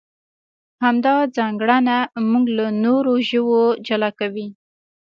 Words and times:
همدا 0.83 1.15
ځانګړنه 1.37 1.97
موږ 2.31 2.45
له 2.57 2.65
نورو 2.83 3.13
ژوو 3.29 3.59
جلا 3.87 4.09
کوي. 4.19 4.47